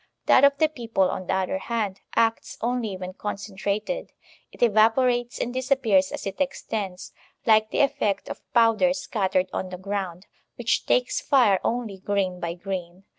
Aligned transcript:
♦ 0.01 0.03
That 0.25 0.43
of 0.43 0.57
the 0.57 0.67
people, 0.67 1.11
on 1.11 1.27
the 1.27 1.33
other 1.35 1.59
hand, 1.59 2.01
acts 2.15 2.57
only 2.59 2.97
when 2.97 3.13
concentrated; 3.13 4.11
it 4.51 4.61
evai>orates 4.61 5.39
and 5.39 5.53
disappears 5.53 6.11
as 6.11 6.25
it 6.25 6.41
extends, 6.41 7.13
like 7.45 7.69
the 7.69 7.81
effect 7.81 8.27
of 8.27 8.41
powder 8.51 8.93
scattered 8.93 9.51
on 9.53 9.69
the 9.69 9.77
ground, 9.77 10.25
which 10.55 10.87
takes 10.87 11.21
fire 11.21 11.59
only 11.63 11.99
grain 11.99 12.39
by 12.39 12.55
grain. 12.55 13.03